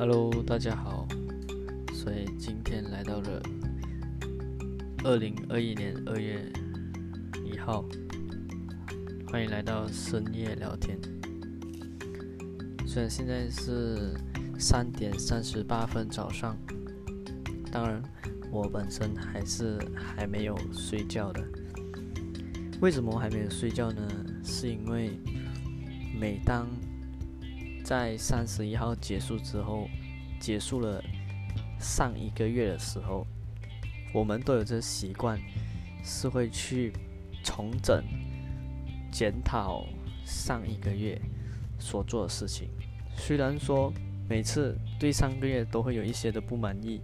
[0.00, 1.06] Hello，大家好。
[1.92, 3.42] 所以今天来到了
[5.04, 6.50] 二零二一年二月
[7.44, 7.84] 一号，
[9.28, 10.98] 欢迎来到深夜聊天。
[12.86, 14.14] 虽然现在是
[14.58, 16.56] 三点三十八分早上，
[17.70, 18.02] 当然
[18.50, 21.46] 我本身还是还没有睡觉的。
[22.80, 24.00] 为什么还没有睡觉呢？
[24.42, 25.10] 是因为
[26.18, 26.66] 每当
[27.84, 29.88] 在三十一号结束之后，
[30.40, 31.02] 结束了
[31.78, 33.26] 上一个月的时候，
[34.12, 35.40] 我们都有这习惯，
[36.04, 36.92] 是会去
[37.42, 38.04] 重整、
[39.10, 39.84] 检讨
[40.24, 41.20] 上一个月
[41.78, 42.68] 所做的事情。
[43.16, 43.92] 虽然说
[44.28, 47.00] 每次对上个月都会有一些的不满意、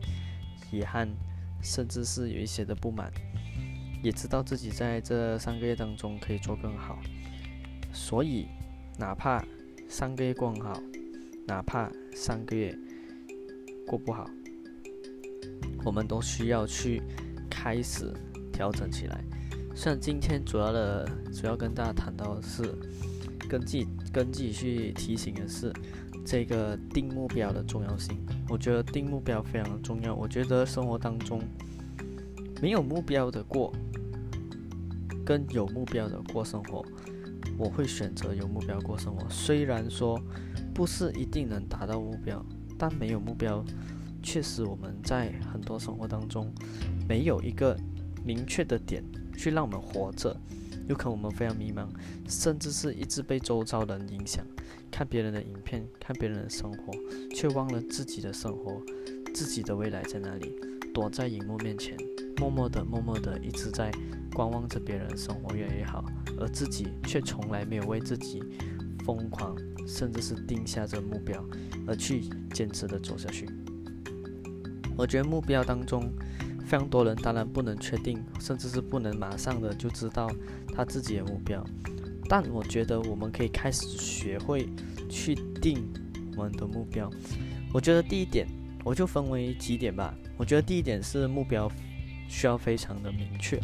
[0.71, 1.09] 遗憾，
[1.63, 3.13] 甚至是有一些的不满。
[4.03, 6.99] 也知道自己在这三个月当中可以做更好，
[7.93, 8.47] 所以
[8.99, 9.43] 哪怕
[9.89, 10.83] 三个月过很好，
[11.47, 12.77] 哪怕三个月
[13.87, 14.29] 过不好，
[15.85, 17.03] 我们都需要去
[17.49, 18.13] 开始
[18.53, 19.25] 调整起来。
[19.75, 22.63] 像今天主要的主要跟大家谈到的是，
[23.49, 25.73] 跟自己跟自己去提醒的是
[26.25, 28.17] 这个定目标的重要性。
[28.49, 30.15] 我觉得定目标非常重要。
[30.15, 31.41] 我觉得生活当中
[32.61, 33.73] 没有目标的过。
[35.25, 36.87] 跟有目标的过生活，
[37.59, 39.29] 我会选择有目标过生活。
[39.29, 40.21] 虽然说
[40.75, 42.45] 不是一定能达到目标，
[42.79, 43.65] 但没有目标，
[44.23, 46.53] 确实我们在很多生活当中
[47.09, 47.77] 没有一个
[48.25, 49.03] 明确的点
[49.37, 50.37] 去让我们活着，
[50.89, 51.87] 有可能我们非常迷茫，
[52.29, 54.45] 甚至是一直被周遭人影响，
[54.91, 56.93] 看别人的影片，看别人的生活，
[57.35, 58.83] 却忘了自己的生活，
[59.33, 60.55] 自己的未来在哪里，
[60.93, 61.97] 躲在荧幕面前。
[62.39, 63.91] 默默的，默默的，一直在
[64.35, 66.05] 观望着别人生活越来越好，
[66.39, 68.43] 而自己却从来没有为自己
[69.05, 69.57] 疯狂，
[69.87, 71.43] 甚至是定下这目标，
[71.87, 73.49] 而去坚持的走下去。
[74.97, 76.13] 我觉得目标当中，
[76.61, 80.31] 非常多人当然不能确定，甚至是不能马上的就知道
[80.75, 81.65] 他自己的目标，
[82.29, 84.69] 但我觉得我们可以开始学会
[85.09, 85.79] 去定
[86.37, 87.11] 我们的目标。
[87.73, 88.47] 我觉得第一点，
[88.85, 90.15] 我就分为几点吧。
[90.37, 91.71] 我觉得第一点是目标。
[92.29, 93.61] 需要非常的明确。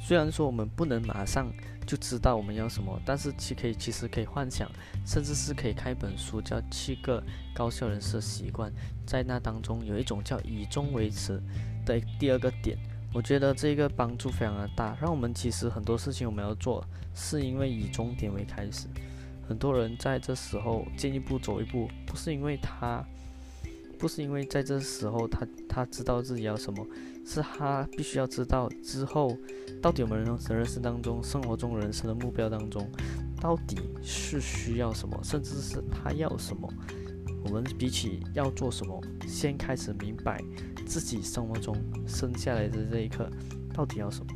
[0.00, 1.46] 虽然说我们不能马上
[1.86, 4.68] 就知道我们要什么，但是其可以其实可以幻想，
[5.06, 7.22] 甚至是可以开一本书叫《七个
[7.54, 8.70] 高效人士的习惯》。
[9.06, 11.40] 在那当中有一种叫以终为始
[11.86, 12.76] 的第二个点，
[13.14, 14.96] 我觉得这个帮助非常的大。
[15.00, 18.88] 让我们其实很多事情我们要做，是因为以终点为开始。
[19.48, 23.04] 很多人在这时候进一步走一步，不是因为他。
[23.98, 26.84] 不是因为在这时候他他知道自己要什么，
[27.24, 29.36] 是他必须要知道之后
[29.80, 32.88] 到底我们人生人生当中生活中人生的目标当中
[33.40, 36.68] 到底是需要什么，甚至是他要什么。
[37.44, 40.40] 我们比起要做什么，先开始明白
[40.86, 43.28] 自己生活中生下来的这一刻
[43.74, 44.32] 到底要什么。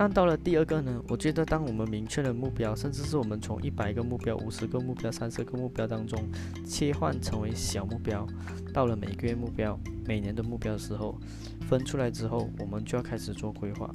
[0.00, 1.02] 但到了第二个呢？
[1.08, 6.22] 我觉得，当我们明确了目标，甚至是我们从一百个目标、五十个目标、三十个目标当中
[6.64, 8.24] 切换成为小目标，
[8.72, 9.76] 到了每个月目标、
[10.06, 11.18] 每年的目标的时候，
[11.68, 13.90] 分出来之后，我们就要开始做规划。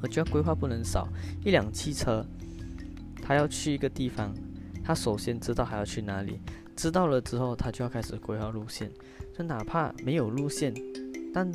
[0.00, 1.06] 我觉得规划不能少。
[1.44, 2.26] 一辆汽车，
[3.20, 4.34] 他要去一个地方，
[4.82, 6.40] 他首先知道还要去哪里，
[6.74, 8.90] 知道了之后，他就要开始规划路线。
[9.36, 10.72] 就哪怕没有路线，
[11.34, 11.46] 但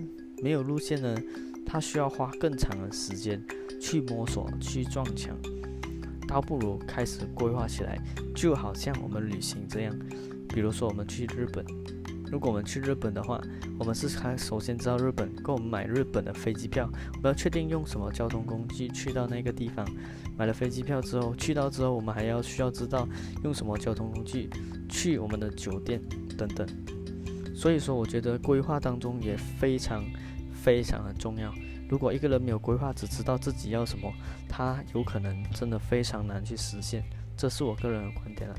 [0.44, 1.18] 没有路线呢？
[1.68, 3.44] 他需要花更长的时间
[3.80, 5.38] 去摸索、去撞墙，
[6.26, 8.02] 倒不如开始规划起来，
[8.34, 9.94] 就好像我们旅行这样。
[10.48, 11.66] 比如说，我们去日本，
[12.32, 13.40] 如果我们去日本的话，
[13.78, 19.86] 我们是开首先知道日本，跟我们买日本的飞机票，我们要确定用什么交通工具去到那个地方。
[20.38, 23.06] 买了飞机票之后，去到之后，我们还要需要知道
[23.44, 24.50] 用什么交通工具
[24.88, 26.02] 去我们的酒店
[26.38, 26.66] 等等。
[27.54, 30.02] 所以说，我觉得规划当中也非常。
[30.68, 31.50] 非常的重要。
[31.88, 34.14] 如果一个人没有规划，只知道自己要什么，
[34.50, 37.02] 他有可能真的非常难去实现。
[37.38, 38.56] 这是我个人的观点了。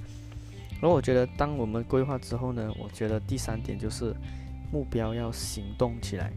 [0.81, 4.15] 而我觉得，当我们规划之后呢，我觉得第三点就是
[4.73, 6.33] 目标要行动起来。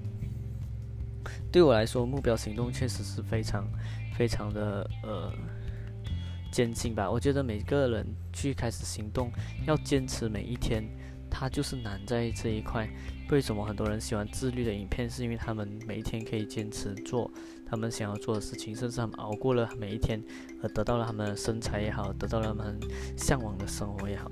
[1.50, 3.66] 对我来说，目标行动确实是非常
[4.18, 5.32] 非常的呃
[6.52, 7.10] 艰辛吧。
[7.10, 9.32] 我觉得每个人去开始行动，
[9.66, 10.84] 要坚持每一天。
[11.34, 12.86] 它就是难在这一块。
[13.32, 15.10] 为什么很多人喜欢自律的影片？
[15.10, 17.32] 是因为他们每一天可以坚持做
[17.66, 20.22] 他们想要做的事情，甚至他们熬过了每一天，
[20.62, 22.78] 而得到了他们的身材也好，得到了他们
[23.18, 24.30] 向往的生活也好。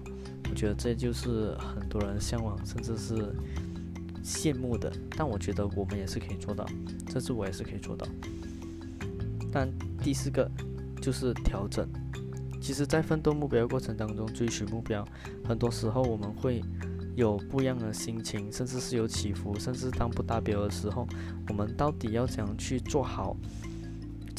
[0.50, 3.34] 我觉得这就是很多人向往，甚至是
[4.22, 4.92] 羡慕的。
[5.16, 6.66] 但我觉得我们也是可以做到，
[7.08, 8.06] 这次我也是可以做到。
[9.50, 9.72] 但
[10.04, 10.52] 第四个
[11.02, 11.88] 就是调整，
[12.62, 15.08] 其实，在奋斗目标过程当中，追寻目标，
[15.46, 16.62] 很多时候我们会
[17.20, 21.06] 有不一样的心情，甚至是有起伏，甚至当不达标的时候，
[21.50, 23.36] 我们到底要怎样去做好？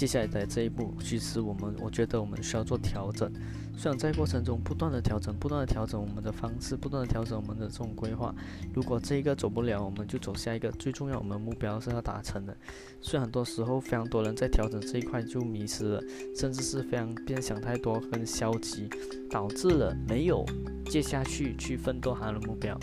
[0.00, 3.30] 接下来的这一步，其实我们我觉得我们需要做调整。
[3.76, 8.34] 虽然在过程中不断的调整，不断的调整我们的方式，不断的调整我们的这种规划。
[8.72, 10.72] 如果这一个走不了，我们就走下一个。
[10.72, 12.56] 最重要，我们目标是要达成的。
[13.02, 16.02] 虽然很多时候非常多人在调整这一块就迷失了，
[16.34, 18.88] 甚至是非常变想太多，很消极，
[19.30, 20.46] 导致了没有
[20.86, 22.74] 接下去去奋斗他的目标。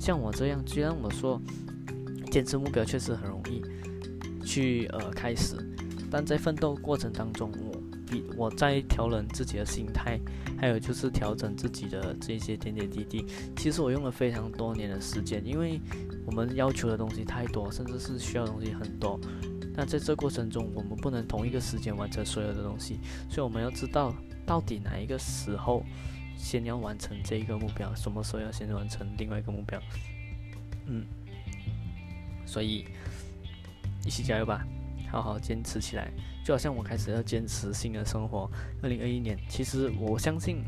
[0.00, 1.40] 像我这样，虽然我说
[2.32, 3.62] 坚持目标确实很容易
[4.44, 5.54] 去呃开始。
[6.14, 10.16] 但在奋斗过程当中，我比我在调整自己的心态，
[10.56, 13.26] 还有就是调整自己的这些点点滴滴。
[13.56, 15.80] 其实我用了非常多年的时间，因为
[16.24, 19.18] 我们要求的东西太多，甚至是需要的东西很多。
[19.74, 24.14] 那在这过程中，我们不能同一个时间完成所有的东西，所以我们要知道
[24.46, 25.82] 到底哪一个时候
[26.36, 29.82] 先要完成这一个目标，什么时候要先完成另外一个目标。
[30.86, 31.04] 嗯，
[32.46, 32.84] 所以
[34.06, 34.64] 一起加油吧！
[35.14, 36.10] 好好坚持起来，
[36.44, 38.50] 就好像我开始要坚持新的生活。
[38.82, 40.64] 二零二一年，其实我相信，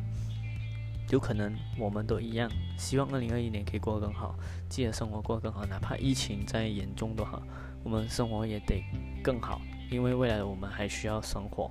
[1.11, 2.49] 有可能我们都一样，
[2.79, 4.37] 希望二零二一年可以过得更好，
[4.69, 7.43] 自己的生活过得更好，哪怕疫情再严重都好，
[7.83, 8.85] 我们生活也得
[9.23, 9.61] 更好，
[9.91, 11.71] 因为未来的我们还需要生活。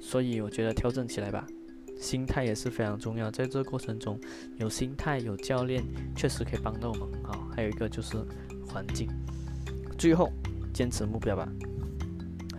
[0.00, 1.46] 所以我觉得调整起来吧，
[2.00, 3.30] 心态也是非常重要。
[3.30, 4.20] 在这个过程中，
[4.58, 5.82] 有心态，有教练，
[6.14, 7.48] 确实可以帮到我们很好。
[7.56, 8.16] 还有一个就是
[8.68, 9.08] 环境。
[9.96, 10.30] 最后，
[10.72, 11.48] 坚持目标吧。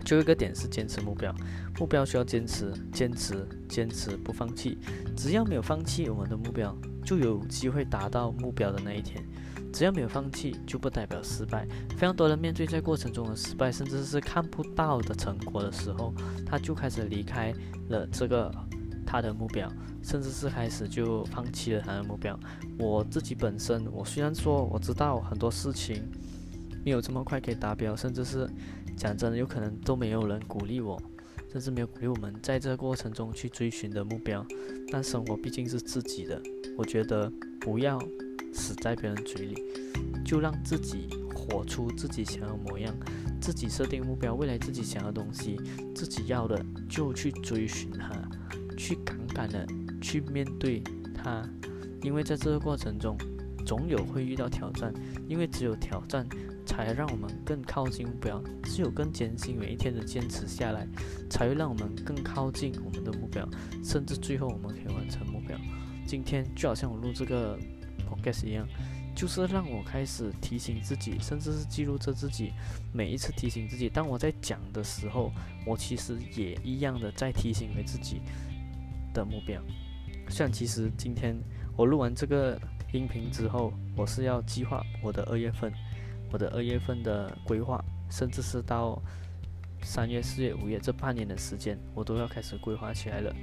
[0.06, 1.34] 就一个点是坚持目标，
[1.80, 4.78] 目标需要坚持，坚持，坚持，不放弃。
[5.16, 6.72] 只要没有放弃我们的目标，
[7.04, 9.20] 就有机会达到目标的那一天。
[9.72, 11.66] 只要没有放弃，就不代表失败。
[11.90, 16.14] 非常多人面对在过程中的失败，甚至是看不到的成果的时候，
[16.46, 17.52] 他就开始离开
[17.88, 18.48] 了这个
[19.04, 19.68] 他的目标，
[20.04, 22.38] 甚至是开始就放弃了他的目标。
[22.78, 26.08] 我自己本身，我虽然说我知道很多事情
[26.84, 28.48] 没有这么快可以达标，甚至是。
[28.96, 31.00] 讲真的，有可能都没有人鼓励我，
[31.52, 34.44] 甚至没有鼓励我们在这个过程中去追寻的目标。
[34.90, 36.40] 但生活毕竟是自己的，
[36.76, 38.00] 我觉得不要
[38.52, 39.62] 死在别人嘴里，
[40.24, 42.94] 就让自己活出自己想要模样，
[43.40, 45.60] 自己设定目标，未来自己想要东西，
[45.94, 48.10] 自己要的就去追寻它，
[48.76, 49.66] 去敢敢的
[50.00, 50.82] 去面对
[51.14, 51.46] 它，
[52.02, 53.16] 因为在这个过程中，
[53.66, 54.94] 总有会遇到挑战，
[55.28, 56.26] 因为只有挑战。
[56.66, 60.86] 才让我们更靠近目标，只有更艰辛每一天的坚持下来，
[61.30, 63.48] 才会让我们更靠近我们的目标，
[63.84, 65.56] 甚至最后我们可以完成目标。
[66.06, 67.58] 今天就好像我录这个
[68.08, 68.66] podcast 一样，
[69.14, 72.52] 就是让我开始提醒自己，甚至是记录着自己
[72.92, 73.88] 每一次提醒自己。
[73.88, 75.32] 当我在讲的时候，
[75.64, 78.20] 我其实也一样的在提醒自己
[79.14, 79.60] 的目标。
[80.28, 81.36] 像其实今天
[81.76, 82.60] 我录完这个
[82.92, 85.72] 音频之后，我是要计划我的二月份。
[86.32, 89.00] 我的二月份的规划，甚至是到
[89.82, 93.34] 三月、四月、五月这半年的时间，我都要开始规划起来了。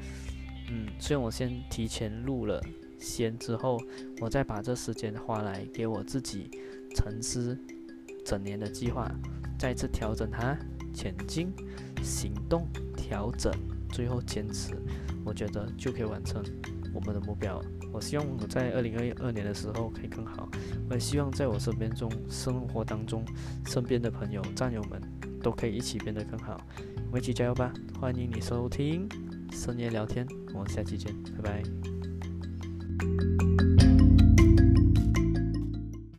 [0.70, 2.62] 嗯，虽然我先提前录了
[3.00, 3.80] 先，之后
[4.22, 6.50] 我再把这时间花来给我自己
[6.96, 7.58] 沉思
[8.26, 9.10] 整年的计划，
[9.58, 10.58] 再次调整它，
[10.94, 11.52] 前进、
[12.02, 13.54] 行动、调整，
[13.92, 14.74] 最后坚持，
[15.26, 16.44] 我觉得就可以完成
[16.94, 17.62] 我们的目标。
[17.92, 20.50] 我希望我在二零二二年的时候可以更好。
[20.90, 23.26] 我也希望在我身边中生活当中，
[23.66, 25.02] 身边的朋友、战友们
[25.42, 26.60] 都可以一起变得更好。
[27.08, 27.72] 我们一起加油吧！
[28.00, 29.08] 欢迎你收听
[29.52, 31.64] 深夜聊天，我们下期见，拜
[33.80, 33.93] 拜。